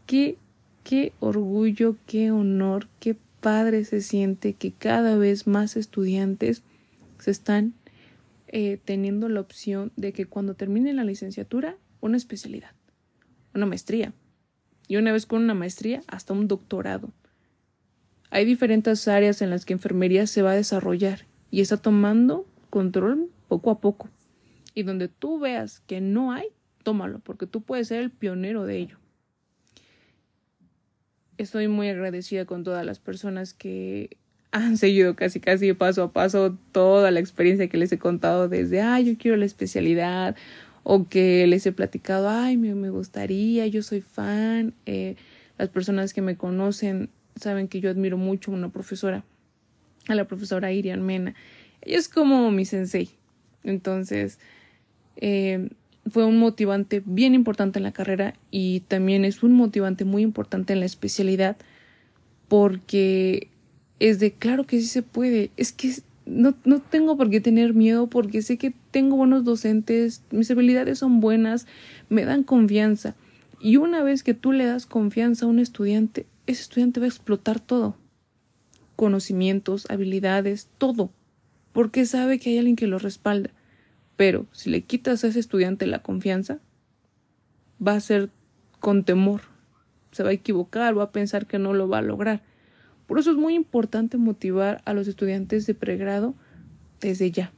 Qué 0.08 0.38
qué 0.84 1.13
orgullo, 1.20 1.96
qué 2.06 2.32
honor, 2.32 2.88
qué 3.00 3.16
padre 3.40 3.86
se 3.86 4.01
siente 4.01 4.54
que 4.54 4.72
cada 4.72 5.18
vez 5.18 5.48
más 5.48 5.75
estudiantes 5.75 6.63
se 7.20 7.32
están 7.32 7.74
eh, 8.51 8.79
teniendo 8.84 9.29
la 9.29 9.39
opción 9.39 9.91
de 9.96 10.13
que 10.13 10.25
cuando 10.25 10.55
terminen 10.55 10.98
la 10.98 11.03
licenciatura, 11.03 11.77
una 12.01 12.17
especialidad, 12.17 12.72
una 13.53 13.65
maestría, 13.65 14.13
y 14.91 14.98
una 14.98 15.13
vez 15.13 15.25
con 15.25 15.41
una 15.41 15.53
maestría 15.53 16.03
hasta 16.08 16.34
un 16.34 16.50
doctorado. 16.50 17.13
Hay 18.29 18.43
diferentes 18.43 19.08
áreas 19.08 19.41
en 19.41 19.50
las 19.50 19.63
que 19.63 19.72
enfermería 19.72 20.27
se 20.27 20.41
va 20.41 20.51
a 20.51 20.55
desarrollar 20.55 21.27
y 21.50 21.62
está 21.62 21.77
tomando 21.77 22.46
control 22.70 23.29
poco 23.48 23.72
a 23.72 23.79
poco. 23.79 24.10
Y 24.74 24.84
donde 24.84 25.08
tú 25.08 25.39
veas 25.39 25.79
que 25.79 26.01
no 26.01 26.34
hay, 26.34 26.48
tómalo, 26.84 27.20
porque 27.20 27.48
tú 27.48 27.62
puedes 27.62 27.88
ser 27.88 28.01
el 28.01 28.12
pionero 28.12 28.65
de 28.65 28.79
ello. 28.79 28.98
Estoy 31.38 31.70
muy 31.70 31.88
agradecida 31.88 32.43
con 32.43 32.65
todas 32.65 32.86
las 32.86 33.00
personas 33.00 33.53
que 33.53 34.17
han 34.51 34.77
seguido 34.77 35.15
casi 35.15 35.39
casi 35.39 35.74
paso 35.74 36.03
a 36.03 36.12
paso 36.12 36.58
toda 36.72 37.12
la 37.12 37.20
experiencia 37.20 37.70
que 37.70 37.77
les 37.77 37.91
he 37.91 37.98
contado 37.98 38.50
desde, 38.50 38.81
ay, 38.81 39.05
yo 39.05 39.17
quiero 39.17 39.38
la 39.38 39.46
especialidad 39.46 40.36
o 40.84 41.08
que 41.08 41.48
les 41.48 41.65
he 41.65 41.72
platicado, 41.72 42.29
ay, 42.29 42.58
me, 42.58 42.75
me 42.75 42.89
gustaría, 42.89 43.67
yo 43.67 43.84
soy 43.84 44.01
fan. 44.01 44.74
Eh, 44.86 45.15
las 45.58 45.70
personas 45.70 46.13
que 46.13 46.22
me 46.22 46.36
conocen 46.36 47.10
saben 47.36 47.67
que 47.67 47.79
yo 47.79 47.89
admiro 47.89 48.17
mucho 48.17 48.51
a 48.51 48.55
una 48.55 48.70
profesora, 48.70 49.24
a 50.08 50.15
la 50.15 50.25
profesora 50.25 50.72
Irian 50.72 51.01
Mena. 51.01 51.36
Ella 51.81 51.98
es 51.98 52.10
como 52.10 52.51
mi 52.51 52.65
sensei. 52.65 53.10
Entonces, 53.63 54.39
eh, 55.17 55.70
fue 56.10 56.25
un 56.25 56.39
motivante 56.39 57.03
bien 57.05 57.36
importante 57.36 57.79
en 57.79 57.84
la 57.84 57.91
carrera 57.91 58.34
y 58.50 58.81
también 58.81 59.24
es 59.24 59.43
un 59.43 59.53
motivante 59.53 60.03
muy 60.03 60.24
importante 60.24 60.74
en 60.74 60.79
la 60.79 60.88
especialidad 60.88 61.58
porque 62.48 63.50
es 64.01 64.20
de 64.20 64.31
claro 64.34 64.65
que 64.65 64.79
sí 64.81 64.88
se 64.88 65.03
puede. 65.03 65.51
Es 65.58 65.72
que 65.72 65.93
no, 66.25 66.55
no 66.65 66.79
tengo 66.79 67.17
por 67.17 67.29
qué 67.29 67.39
tener 67.39 67.75
miedo 67.75 68.08
porque 68.08 68.41
sé 68.41 68.58
que 68.58 68.74
tengo 68.89 69.15
buenos 69.15 69.43
docentes, 69.43 70.24
mis 70.31 70.50
habilidades 70.50 70.98
son 70.98 71.20
buenas, 71.20 71.67
me 72.10 72.25
dan 72.25 72.41
confianza. 72.43 73.15
Y 73.60 73.77
una 73.77 74.01
vez 74.01 74.24
que 74.24 74.34
tú 74.34 74.53
le 74.53 74.65
das 74.65 74.88
confianza 74.88 75.46
a 75.46 75.50
un 75.50 75.60
estudiante, 75.60 76.25
ese 76.48 76.63
estudiante 76.63 77.00
va 77.00 77.05
a 77.05 77.10
explotar 77.10 77.60
todo. 77.60 77.96
Conocimientos, 78.96 79.86
habilidades, 79.88 80.67
todo. 80.79 81.12
Porque 81.72 82.08
sabe 82.08 82.39
que 82.39 82.50
hay 82.50 82.58
alguien 82.58 82.75
que 82.75 82.88
lo 82.88 82.98
respalda. 82.98 83.51
Pero 84.17 84.48
si 84.51 84.72
le 84.72 84.81
quitas 84.81 85.24
a 85.24 85.27
ese 85.27 85.39
estudiante 85.39 85.86
la 85.86 86.01
confianza, 86.01 86.58
va 87.86 87.93
a 87.93 88.00
ser 88.00 88.31
con 88.79 89.03
temor. 89.03 89.41
Se 90.12 90.24
va 90.24 90.29
a 90.29 90.34
equivocar, 90.34 90.98
va 90.98 91.03
a 91.03 91.12
pensar 91.12 91.46
que 91.46 91.60
no 91.60 91.74
lo 91.74 91.88
va 91.88 92.00
a 92.00 92.01
lograr. 92.01 92.41
Por 93.12 93.20
eso 93.20 93.32
es 93.32 93.38
muy 93.38 93.56
importante 93.56 94.18
motivar 94.18 94.82
a 94.86 94.94
los 94.94 95.06
estudiantes 95.06 95.68
de 95.68 95.74
pregrado 95.74 96.34
desde 97.01 97.30
ya. 97.30 97.51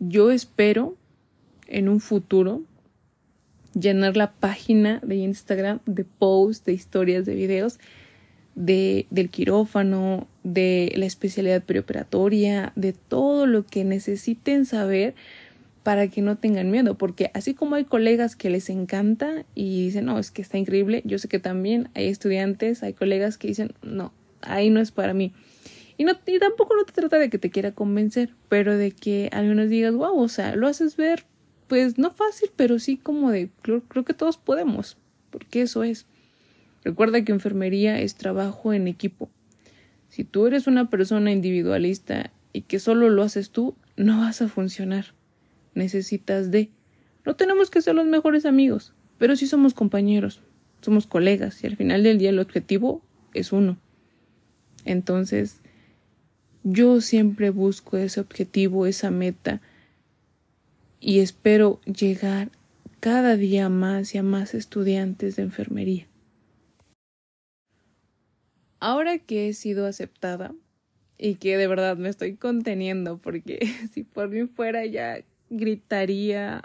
Yo 0.00 0.32
espero 0.32 0.96
en 1.68 1.88
un 1.88 2.00
futuro 2.00 2.64
llenar 3.72 4.16
la 4.16 4.32
página 4.32 4.98
de 5.04 5.14
Instagram 5.14 5.78
de 5.86 6.02
posts, 6.02 6.64
de 6.64 6.72
historias, 6.72 7.24
de 7.24 7.36
videos 7.36 7.78
de, 8.56 9.06
del 9.10 9.30
quirófano, 9.30 10.26
de 10.42 10.92
la 10.96 11.06
especialidad 11.06 11.62
preoperatoria, 11.62 12.72
de 12.74 12.92
todo 12.92 13.46
lo 13.46 13.64
que 13.64 13.84
necesiten 13.84 14.66
saber 14.66 15.14
para 15.82 16.08
que 16.08 16.20
no 16.20 16.36
tengan 16.36 16.70
miedo, 16.70 16.96
porque 16.96 17.30
así 17.34 17.54
como 17.54 17.74
hay 17.74 17.84
colegas 17.84 18.36
que 18.36 18.50
les 18.50 18.68
encanta 18.68 19.46
y 19.54 19.84
dicen, 19.84 20.06
no, 20.06 20.18
es 20.18 20.30
que 20.30 20.42
está 20.42 20.58
increíble, 20.58 21.02
yo 21.04 21.18
sé 21.18 21.28
que 21.28 21.38
también 21.38 21.88
hay 21.94 22.08
estudiantes, 22.08 22.82
hay 22.82 22.92
colegas 22.92 23.38
que 23.38 23.48
dicen, 23.48 23.72
no, 23.82 24.12
ahí 24.42 24.70
no 24.70 24.80
es 24.80 24.90
para 24.90 25.14
mí. 25.14 25.32
Y, 25.96 26.04
no, 26.04 26.12
y 26.26 26.38
tampoco 26.38 26.74
no 26.76 26.84
te 26.84 26.92
trata 26.92 27.18
de 27.18 27.30
que 27.30 27.38
te 27.38 27.50
quiera 27.50 27.72
convencer, 27.72 28.30
pero 28.48 28.76
de 28.76 28.90
que 28.90 29.28
al 29.32 29.46
menos 29.46 29.68
digas, 29.68 29.94
wow, 29.94 30.18
o 30.18 30.28
sea, 30.28 30.54
lo 30.54 30.66
haces 30.66 30.96
ver, 30.96 31.24
pues 31.66 31.98
no 31.98 32.10
fácil, 32.10 32.50
pero 32.56 32.78
sí 32.78 32.96
como 32.96 33.30
de, 33.30 33.50
creo, 33.62 33.82
creo 33.82 34.04
que 34.04 34.14
todos 34.14 34.36
podemos, 34.36 34.96
porque 35.30 35.62
eso 35.62 35.82
es. 35.82 36.06
Recuerda 36.84 37.22
que 37.24 37.32
enfermería 37.32 38.00
es 38.00 38.14
trabajo 38.14 38.72
en 38.72 38.88
equipo. 38.88 39.30
Si 40.08 40.24
tú 40.24 40.46
eres 40.46 40.66
una 40.66 40.88
persona 40.88 41.32
individualista 41.32 42.32
y 42.52 42.62
que 42.62 42.80
solo 42.80 43.10
lo 43.10 43.22
haces 43.22 43.50
tú, 43.50 43.76
no 43.96 44.20
vas 44.20 44.40
a 44.40 44.48
funcionar 44.48 45.14
necesitas 45.74 46.50
de. 46.50 46.70
No 47.24 47.36
tenemos 47.36 47.70
que 47.70 47.82
ser 47.82 47.94
los 47.94 48.06
mejores 48.06 48.46
amigos, 48.46 48.92
pero 49.18 49.36
sí 49.36 49.46
somos 49.46 49.74
compañeros, 49.74 50.40
somos 50.80 51.06
colegas 51.06 51.62
y 51.62 51.66
al 51.66 51.76
final 51.76 52.02
del 52.02 52.18
día 52.18 52.30
el 52.30 52.38
objetivo 52.38 53.02
es 53.34 53.52
uno. 53.52 53.78
Entonces, 54.84 55.60
yo 56.62 57.00
siempre 57.00 57.50
busco 57.50 57.96
ese 57.96 58.20
objetivo, 58.20 58.86
esa 58.86 59.10
meta 59.10 59.60
y 61.00 61.20
espero 61.20 61.80
llegar 61.84 62.50
cada 63.00 63.36
día 63.36 63.68
más 63.68 64.14
y 64.14 64.18
a 64.18 64.22
más 64.22 64.54
estudiantes 64.54 65.36
de 65.36 65.42
enfermería. 65.42 66.06
Ahora 68.78 69.18
que 69.18 69.48
he 69.48 69.52
sido 69.52 69.86
aceptada 69.86 70.54
y 71.18 71.34
que 71.34 71.56
de 71.56 71.66
verdad 71.66 71.96
me 71.96 72.08
estoy 72.08 72.36
conteniendo 72.36 73.18
porque 73.18 73.58
si 73.92 74.04
por 74.04 74.28
mí 74.28 74.46
fuera 74.46 74.84
ya 74.86 75.20
gritaría, 75.50 76.62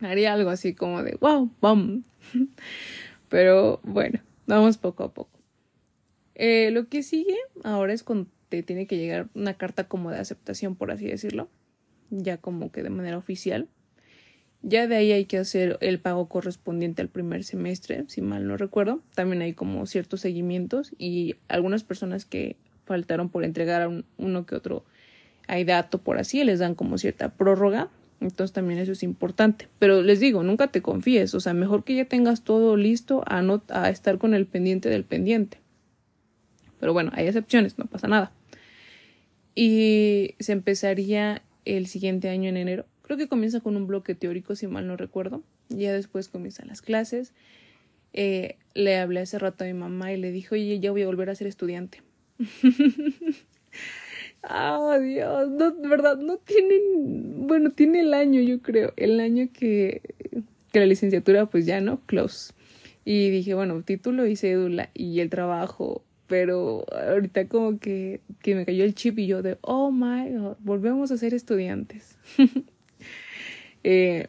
haría 0.00 0.34
algo 0.34 0.50
así 0.50 0.74
como 0.74 1.02
de 1.02 1.16
wow, 1.20 1.50
bam. 1.60 2.04
Pero 3.28 3.80
bueno, 3.82 4.20
vamos 4.46 4.76
poco 4.76 5.04
a 5.04 5.14
poco. 5.14 5.38
Eh, 6.34 6.70
lo 6.70 6.88
que 6.88 7.02
sigue 7.02 7.36
ahora 7.64 7.92
es 7.92 8.02
cuando 8.02 8.28
te 8.48 8.62
tiene 8.62 8.86
que 8.86 8.96
llegar 8.96 9.28
una 9.34 9.54
carta 9.54 9.88
como 9.88 10.10
de 10.10 10.18
aceptación, 10.18 10.76
por 10.76 10.90
así 10.90 11.06
decirlo, 11.06 11.48
ya 12.10 12.38
como 12.38 12.70
que 12.70 12.82
de 12.82 12.90
manera 12.90 13.18
oficial. 13.18 13.68
Ya 14.62 14.88
de 14.88 14.96
ahí 14.96 15.12
hay 15.12 15.26
que 15.26 15.38
hacer 15.38 15.78
el 15.80 16.00
pago 16.00 16.28
correspondiente 16.28 17.00
al 17.00 17.08
primer 17.08 17.44
semestre, 17.44 18.04
si 18.08 18.22
mal 18.22 18.46
no 18.46 18.56
recuerdo. 18.56 19.02
También 19.14 19.42
hay 19.42 19.52
como 19.52 19.86
ciertos 19.86 20.20
seguimientos 20.20 20.92
y 20.98 21.36
algunas 21.46 21.84
personas 21.84 22.24
que 22.24 22.56
faltaron 22.84 23.28
por 23.28 23.44
entregar 23.44 23.88
uno 24.16 24.46
que 24.46 24.54
otro 24.56 24.84
hay 25.48 25.64
dato 25.64 25.98
por 25.98 26.18
así, 26.18 26.44
les 26.44 26.60
dan 26.60 26.74
como 26.74 26.98
cierta 26.98 27.30
prórroga, 27.30 27.88
entonces 28.20 28.52
también 28.52 28.78
eso 28.78 28.92
es 28.92 29.02
importante. 29.02 29.68
Pero 29.78 30.02
les 30.02 30.20
digo, 30.20 30.42
nunca 30.42 30.68
te 30.68 30.82
confíes, 30.82 31.34
o 31.34 31.40
sea, 31.40 31.54
mejor 31.54 31.84
que 31.84 31.96
ya 31.96 32.04
tengas 32.04 32.42
todo 32.42 32.76
listo 32.76 33.22
a, 33.26 33.42
no, 33.42 33.62
a 33.68 33.90
estar 33.90 34.18
con 34.18 34.34
el 34.34 34.46
pendiente 34.46 34.88
del 34.88 35.04
pendiente. 35.04 35.58
Pero 36.78 36.92
bueno, 36.92 37.10
hay 37.14 37.26
excepciones, 37.26 37.78
no 37.78 37.86
pasa 37.86 38.06
nada. 38.08 38.32
Y 39.54 40.34
se 40.38 40.52
empezaría 40.52 41.42
el 41.64 41.86
siguiente 41.86 42.28
año 42.28 42.48
en 42.48 42.56
enero. 42.56 42.86
Creo 43.02 43.16
que 43.16 43.26
comienza 43.26 43.60
con 43.60 43.76
un 43.76 43.86
bloque 43.86 44.14
teórico, 44.14 44.54
si 44.54 44.66
mal 44.66 44.86
no 44.86 44.96
recuerdo. 44.96 45.42
Ya 45.68 45.92
después 45.92 46.28
comienzan 46.28 46.68
las 46.68 46.82
clases. 46.82 47.32
Eh, 48.12 48.56
le 48.74 48.98
hablé 48.98 49.20
hace 49.20 49.38
rato 49.38 49.64
a 49.64 49.66
mi 49.66 49.74
mamá 49.74 50.12
y 50.12 50.16
le 50.16 50.30
dije, 50.30 50.54
oye, 50.54 50.78
ya 50.78 50.90
voy 50.90 51.02
a 51.02 51.06
volver 51.06 51.30
a 51.30 51.34
ser 51.34 51.46
estudiante. 51.46 52.02
oh, 54.48 54.98
Dios, 54.98 55.48
no, 55.50 55.74
verdad, 55.88 56.16
no 56.18 56.38
tienen, 56.38 57.46
bueno, 57.46 57.70
tiene 57.70 58.00
el 58.00 58.14
año, 58.14 58.40
yo 58.40 58.60
creo, 58.60 58.92
el 58.96 59.20
año 59.20 59.48
que, 59.52 60.02
que 60.72 60.80
la 60.80 60.86
licenciatura, 60.86 61.46
pues 61.46 61.66
ya 61.66 61.80
no, 61.80 62.00
close. 62.06 62.52
Y 63.04 63.30
dije, 63.30 63.54
bueno, 63.54 63.82
título 63.82 64.26
y 64.26 64.36
cédula 64.36 64.90
y 64.94 65.20
el 65.20 65.30
trabajo, 65.30 66.04
pero 66.26 66.84
ahorita 66.92 67.48
como 67.48 67.78
que, 67.78 68.20
que 68.42 68.54
me 68.54 68.66
cayó 68.66 68.84
el 68.84 68.94
chip 68.94 69.18
y 69.18 69.26
yo 69.26 69.42
de, 69.42 69.56
oh 69.62 69.90
my 69.90 70.30
god, 70.30 70.56
volvemos 70.60 71.10
a 71.10 71.16
ser 71.16 71.32
estudiantes. 71.32 72.18
eh, 73.82 74.28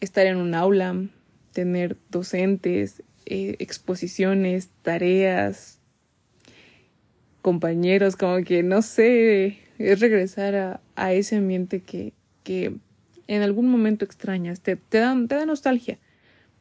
estar 0.00 0.26
en 0.26 0.38
un 0.38 0.54
aula, 0.54 1.06
tener 1.52 1.96
docentes, 2.10 3.02
eh, 3.26 3.56
exposiciones, 3.60 4.70
tareas, 4.82 5.80
compañeros, 7.46 8.16
como 8.16 8.42
que 8.42 8.64
no 8.64 8.82
sé, 8.82 9.58
es 9.78 10.00
regresar 10.00 10.80
a, 10.96 11.12
ese 11.12 11.36
ambiente 11.36 11.80
que, 11.80 12.12
que 12.42 12.74
en 13.28 13.42
algún 13.42 13.68
momento 13.68 14.04
extrañas, 14.04 14.62
te, 14.62 14.74
te, 14.74 14.98
da, 14.98 15.16
te 15.28 15.36
da 15.36 15.46
nostalgia, 15.46 16.00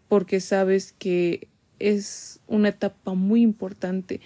porque 0.07 0.39
sabes 0.39 0.93
que 0.99 1.47
es 1.79 2.39
una 2.45 2.69
etapa 2.69 3.15
muy 3.15 3.41
importante. 3.41 4.21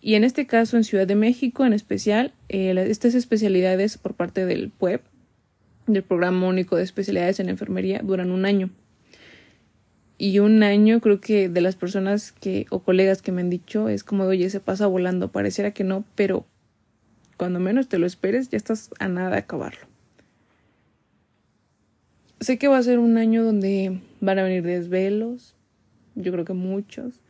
Y 0.00 0.14
en 0.14 0.24
este 0.24 0.46
caso, 0.46 0.78
en 0.78 0.84
Ciudad 0.84 1.06
de 1.06 1.16
México 1.16 1.66
en 1.66 1.74
especial, 1.74 2.32
eh, 2.48 2.74
estas 2.88 3.14
especialidades 3.14 3.98
por 3.98 4.14
parte 4.14 4.46
del 4.46 4.70
PUEP, 4.70 5.02
del 5.86 6.02
Programa 6.02 6.48
Único 6.48 6.76
de 6.76 6.84
Especialidades 6.84 7.40
en 7.40 7.50
Enfermería, 7.50 8.00
duran 8.02 8.30
un 8.30 8.46
año 8.46 8.70
y 10.20 10.38
un 10.38 10.62
año 10.62 11.00
creo 11.00 11.20
que 11.20 11.48
de 11.48 11.60
las 11.60 11.76
personas 11.76 12.32
que 12.32 12.66
o 12.70 12.80
colegas 12.80 13.22
que 13.22 13.32
me 13.32 13.40
han 13.40 13.50
dicho 13.50 13.88
es 13.88 14.04
como 14.04 14.24
oye 14.24 14.50
se 14.50 14.60
pasa 14.60 14.86
volando 14.86 15.32
pareciera 15.32 15.72
que 15.72 15.82
no 15.82 16.04
pero 16.14 16.44
cuando 17.36 17.58
menos 17.58 17.88
te 17.88 17.98
lo 17.98 18.06
esperes 18.06 18.50
ya 18.50 18.58
estás 18.58 18.90
a 18.98 19.08
nada 19.08 19.30
de 19.30 19.38
acabarlo 19.38 19.86
sé 22.38 22.58
que 22.58 22.68
va 22.68 22.78
a 22.78 22.82
ser 22.82 22.98
un 22.98 23.16
año 23.16 23.42
donde 23.42 24.00
van 24.20 24.38
a 24.38 24.42
venir 24.42 24.62
desvelos 24.62 25.56
yo 26.14 26.32
creo 26.32 26.44
que 26.44 26.52
muchos. 26.52 27.20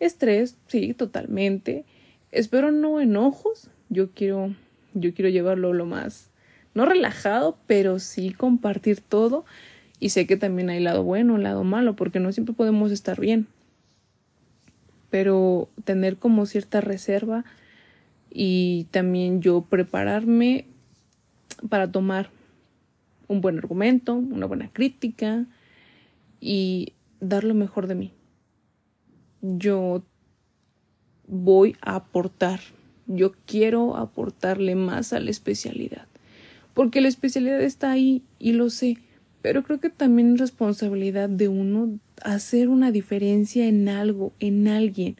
Estrés 0.00 0.56
sí 0.66 0.94
totalmente. 0.94 1.84
Espero 2.30 2.72
no 2.72 3.00
enojos. 3.00 3.68
Yo 3.88 4.10
quiero 4.10 4.54
yo 4.94 5.14
quiero 5.14 5.30
llevarlo 5.30 5.72
lo 5.72 5.86
más 5.86 6.28
no 6.74 6.84
relajado 6.84 7.56
pero 7.66 7.98
sí 7.98 8.34
compartir 8.34 9.00
todo 9.00 9.46
y 10.02 10.08
sé 10.08 10.26
que 10.26 10.36
también 10.36 10.68
hay 10.68 10.80
lado 10.80 11.04
bueno, 11.04 11.38
lado 11.38 11.62
malo, 11.62 11.94
porque 11.94 12.18
no 12.18 12.32
siempre 12.32 12.56
podemos 12.56 12.90
estar 12.90 13.20
bien. 13.20 13.46
Pero 15.10 15.68
tener 15.84 16.16
como 16.16 16.44
cierta 16.44 16.80
reserva 16.80 17.44
y 18.28 18.88
también 18.90 19.42
yo 19.42 19.60
prepararme 19.60 20.66
para 21.68 21.92
tomar 21.92 22.30
un 23.28 23.40
buen 23.40 23.58
argumento, 23.58 24.14
una 24.14 24.46
buena 24.46 24.70
crítica 24.72 25.46
y 26.40 26.94
dar 27.20 27.44
lo 27.44 27.54
mejor 27.54 27.86
de 27.86 27.94
mí. 27.94 28.10
Yo 29.40 30.02
voy 31.28 31.76
a 31.80 31.94
aportar, 31.94 32.58
yo 33.06 33.34
quiero 33.46 33.96
aportarle 33.96 34.74
más 34.74 35.12
a 35.12 35.20
la 35.20 35.30
especialidad, 35.30 36.08
porque 36.74 37.00
la 37.00 37.06
especialidad 37.06 37.62
está 37.62 37.92
ahí 37.92 38.24
y 38.40 38.54
lo 38.54 38.68
sé, 38.68 38.98
pero 39.42 39.64
creo 39.64 39.80
que 39.80 39.90
también 39.90 40.34
es 40.34 40.40
responsabilidad 40.40 41.28
de 41.28 41.48
uno 41.48 41.98
hacer 42.22 42.68
una 42.68 42.92
diferencia 42.92 43.66
en 43.66 43.88
algo, 43.88 44.32
en 44.38 44.68
alguien. 44.68 45.16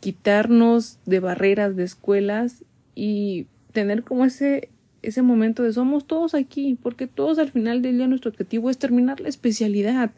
Quitarnos 0.00 0.98
de 1.04 1.20
barreras 1.20 1.76
de 1.76 1.84
escuelas 1.84 2.64
y 2.94 3.46
tener 3.72 4.02
como 4.02 4.24
ese, 4.24 4.70
ese 5.02 5.20
momento 5.20 5.62
de 5.62 5.74
somos 5.74 6.06
todos 6.06 6.34
aquí, 6.34 6.78
porque 6.82 7.06
todos 7.06 7.38
al 7.38 7.50
final 7.50 7.82
del 7.82 7.98
día 7.98 8.08
nuestro 8.08 8.30
objetivo 8.30 8.70
es 8.70 8.78
terminar 8.78 9.20
la 9.20 9.28
especialidad. 9.28 10.10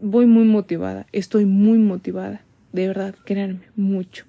Voy 0.00 0.26
muy 0.26 0.44
motivada, 0.44 1.06
estoy 1.12 1.46
muy 1.46 1.78
motivada, 1.78 2.44
de 2.72 2.86
verdad, 2.86 3.14
créanme, 3.24 3.68
mucho. 3.74 4.24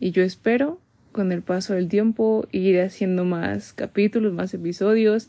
Y 0.00 0.10
yo 0.10 0.22
espero 0.22 0.80
con 1.16 1.32
el 1.32 1.42
paso 1.42 1.72
del 1.72 1.88
tiempo 1.88 2.46
ir 2.52 2.78
haciendo 2.80 3.24
más 3.24 3.72
capítulos, 3.72 4.34
más 4.34 4.52
episodios, 4.52 5.28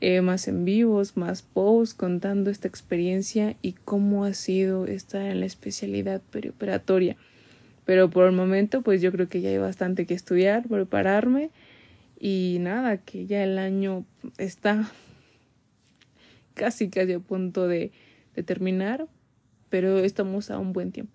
eh, 0.00 0.20
más 0.20 0.46
en 0.46 0.64
vivos, 0.64 1.16
más 1.16 1.42
posts 1.42 1.92
contando 1.92 2.50
esta 2.50 2.68
experiencia 2.68 3.56
y 3.60 3.72
cómo 3.72 4.24
ha 4.24 4.32
sido 4.32 4.86
estar 4.86 5.22
en 5.22 5.40
la 5.40 5.46
especialidad 5.46 6.22
perioperatoria. 6.30 7.16
Pero 7.84 8.10
por 8.10 8.26
el 8.26 8.32
momento, 8.32 8.82
pues 8.82 9.02
yo 9.02 9.10
creo 9.10 9.28
que 9.28 9.40
ya 9.40 9.50
hay 9.50 9.58
bastante 9.58 10.06
que 10.06 10.14
estudiar, 10.14 10.68
prepararme 10.68 11.50
y 12.20 12.58
nada, 12.60 12.98
que 12.98 13.26
ya 13.26 13.42
el 13.42 13.58
año 13.58 14.06
está 14.38 14.88
casi 16.54 16.90
casi 16.90 17.12
a 17.12 17.18
punto 17.18 17.66
de, 17.66 17.90
de 18.36 18.42
terminar, 18.44 19.08
pero 19.68 19.98
estamos 19.98 20.52
a 20.52 20.58
un 20.58 20.72
buen 20.72 20.92
tiempo. 20.92 21.13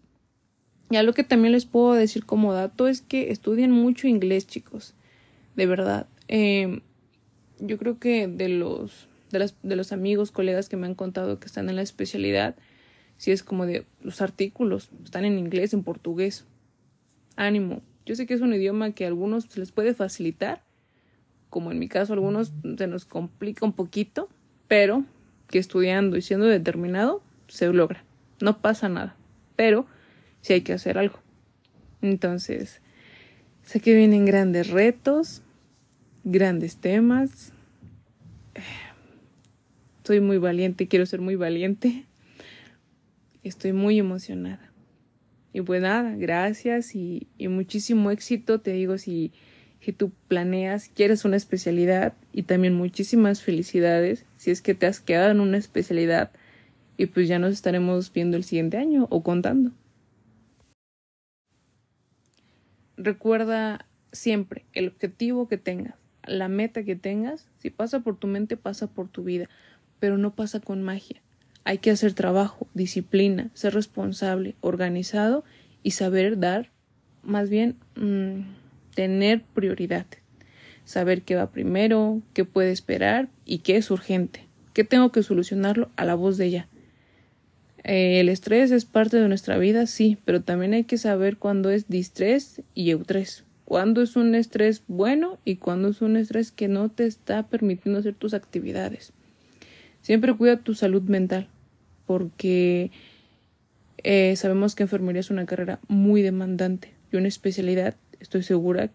Ya 0.89 1.03
lo 1.03 1.13
que 1.13 1.23
también 1.23 1.51
les 1.51 1.65
puedo 1.65 1.93
decir 1.93 2.25
como 2.25 2.53
dato 2.53 2.87
es 2.87 3.01
que 3.01 3.31
estudien 3.31 3.71
mucho 3.71 4.07
inglés, 4.07 4.47
chicos. 4.47 4.95
De 5.55 5.65
verdad. 5.65 6.07
Eh, 6.27 6.81
yo 7.59 7.77
creo 7.77 7.99
que 7.99 8.27
de 8.27 8.49
los, 8.49 9.07
de, 9.31 9.39
las, 9.39 9.55
de 9.61 9.75
los 9.75 9.91
amigos, 9.91 10.31
colegas 10.31 10.69
que 10.69 10.77
me 10.77 10.87
han 10.87 10.95
contado 10.95 11.39
que 11.39 11.45
están 11.45 11.69
en 11.69 11.75
la 11.75 11.81
especialidad, 11.81 12.55
si 13.17 13.31
es 13.31 13.43
como 13.43 13.65
de 13.65 13.85
los 14.01 14.21
artículos, 14.21 14.89
están 15.03 15.25
en 15.25 15.37
inglés, 15.37 15.73
en 15.73 15.83
portugués. 15.83 16.45
Ánimo. 17.35 17.81
Yo 18.05 18.15
sé 18.15 18.25
que 18.25 18.33
es 18.33 18.41
un 18.41 18.53
idioma 18.53 18.91
que 18.91 19.05
a 19.05 19.07
algunos 19.07 19.45
se 19.45 19.59
les 19.59 19.71
puede 19.71 19.93
facilitar, 19.93 20.63
como 21.49 21.71
en 21.71 21.79
mi 21.79 21.87
caso 21.87 22.13
a 22.13 22.15
algunos 22.15 22.51
se 22.77 22.87
nos 22.87 23.05
complica 23.05 23.65
un 23.65 23.73
poquito, 23.73 24.29
pero 24.67 25.03
que 25.47 25.59
estudiando 25.59 26.17
y 26.17 26.21
siendo 26.21 26.45
determinado 26.45 27.21
se 27.47 27.71
logra. 27.71 28.03
No 28.39 28.59
pasa 28.61 28.87
nada. 28.89 29.15
Pero 29.55 29.85
si 30.41 30.53
hay 30.53 30.61
que 30.61 30.73
hacer 30.73 30.97
algo. 30.97 31.19
Entonces, 32.01 32.81
sé 33.63 33.79
que 33.79 33.93
vienen 33.93 34.25
grandes 34.25 34.69
retos, 34.69 35.41
grandes 36.23 36.77
temas. 36.77 37.53
Soy 40.03 40.21
muy 40.21 40.37
valiente, 40.37 40.87
quiero 40.87 41.05
ser 41.05 41.21
muy 41.21 41.35
valiente. 41.35 42.05
Estoy 43.43 43.73
muy 43.73 43.99
emocionada. 43.99 44.71
Y 45.53 45.61
pues 45.61 45.81
nada, 45.81 46.15
gracias 46.15 46.95
y, 46.95 47.27
y 47.37 47.47
muchísimo 47.47 48.11
éxito. 48.11 48.59
Te 48.59 48.71
digo, 48.71 48.97
si, 48.97 49.31
si 49.81 49.93
tú 49.93 50.11
planeas, 50.27 50.89
quieres 50.89 51.25
una 51.25 51.37
especialidad 51.37 52.13
y 52.33 52.43
también 52.43 52.75
muchísimas 52.75 53.41
felicidades 53.41 54.25
si 54.37 54.51
es 54.51 54.61
que 54.61 54.75
te 54.75 54.85
has 54.85 54.99
quedado 54.99 55.31
en 55.31 55.39
una 55.39 55.57
especialidad 55.57 56.31
y 56.97 57.05
pues 57.07 57.27
ya 57.27 57.39
nos 57.39 57.53
estaremos 57.53 58.11
viendo 58.11 58.35
el 58.35 58.43
siguiente 58.43 58.77
año 58.77 59.07
o 59.09 59.23
contando. 59.23 59.71
Recuerda 63.01 63.85
siempre 64.11 64.65
el 64.73 64.89
objetivo 64.89 65.47
que 65.47 65.57
tengas, 65.57 65.95
la 66.25 66.49
meta 66.49 66.83
que 66.83 66.97
tengas, 66.97 67.47
si 67.57 67.69
pasa 67.69 68.01
por 68.01 68.17
tu 68.17 68.27
mente, 68.27 68.57
pasa 68.57 68.87
por 68.87 69.07
tu 69.07 69.23
vida, 69.23 69.49
pero 70.01 70.17
no 70.17 70.35
pasa 70.35 70.59
con 70.59 70.83
magia. 70.83 71.21
Hay 71.63 71.77
que 71.77 71.91
hacer 71.91 72.11
trabajo, 72.11 72.67
disciplina, 72.73 73.51
ser 73.53 73.73
responsable, 73.73 74.55
organizado 74.59 75.45
y 75.81 75.91
saber 75.91 76.39
dar, 76.39 76.71
más 77.23 77.49
bien 77.49 77.77
mmm, 77.95 78.41
tener 78.95 79.43
prioridad. 79.53 80.05
Saber 80.83 81.21
qué 81.21 81.35
va 81.35 81.51
primero, 81.51 82.21
qué 82.33 82.43
puede 82.43 82.71
esperar 82.71 83.29
y 83.45 83.59
qué 83.59 83.77
es 83.77 83.91
urgente, 83.91 84.45
qué 84.73 84.83
tengo 84.83 85.13
que 85.13 85.23
solucionarlo 85.23 85.89
a 85.95 86.03
la 86.03 86.15
voz 86.15 86.35
de 86.35 86.47
ella. 86.47 86.67
Eh, 87.83 88.19
el 88.19 88.29
estrés 88.29 88.71
es 88.71 88.85
parte 88.85 89.17
de 89.17 89.27
nuestra 89.27 89.57
vida, 89.57 89.85
sí, 89.87 90.17
pero 90.25 90.41
también 90.41 90.73
hay 90.73 90.83
que 90.83 90.97
saber 90.97 91.37
cuándo 91.37 91.69
es 91.69 91.87
distrés 91.87 92.61
y 92.73 92.91
eustrés. 92.91 93.43
Cuándo 93.65 94.01
es 94.01 94.15
un 94.15 94.35
estrés 94.35 94.83
bueno 94.87 95.37
y 95.45 95.57
cuándo 95.57 95.89
es 95.89 96.01
un 96.01 96.17
estrés 96.17 96.51
que 96.51 96.67
no 96.67 96.89
te 96.89 97.05
está 97.05 97.47
permitiendo 97.47 97.99
hacer 97.99 98.15
tus 98.15 98.33
actividades. 98.33 99.13
Siempre 100.01 100.35
cuida 100.35 100.57
tu 100.57 100.73
salud 100.73 101.03
mental, 101.03 101.47
porque 102.05 102.91
eh, 104.03 104.35
sabemos 104.35 104.75
que 104.75 104.83
enfermería 104.83 105.19
es 105.19 105.29
una 105.29 105.45
carrera 105.45 105.79
muy 105.87 106.21
demandante 106.21 106.93
y 107.11 107.17
una 107.17 107.27
especialidad, 107.27 107.95
estoy 108.19 108.43
segura 108.43 108.91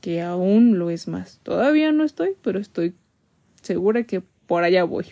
que 0.00 0.22
aún 0.22 0.78
lo 0.78 0.90
es 0.90 1.08
más. 1.08 1.40
Todavía 1.42 1.92
no 1.92 2.04
estoy, 2.04 2.36
pero 2.42 2.58
estoy 2.58 2.94
segura 3.62 4.04
que 4.04 4.22
por 4.46 4.64
allá 4.64 4.84
voy. 4.84 5.06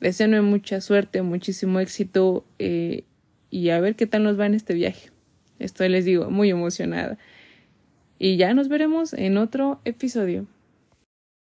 Deseenme 0.00 0.40
mucha 0.40 0.80
suerte, 0.80 1.22
muchísimo 1.22 1.78
éxito 1.78 2.44
eh, 2.58 3.04
y 3.50 3.68
a 3.70 3.80
ver 3.80 3.96
qué 3.96 4.06
tal 4.06 4.22
nos 4.22 4.38
va 4.38 4.46
en 4.46 4.54
este 4.54 4.74
viaje. 4.74 5.10
Estoy, 5.58 5.90
les 5.90 6.04
digo, 6.04 6.30
muy 6.30 6.48
emocionada. 6.50 7.18
Y 8.18 8.36
ya 8.36 8.54
nos 8.54 8.68
veremos 8.68 9.12
en 9.12 9.36
otro 9.36 9.80
episodio. 9.84 10.46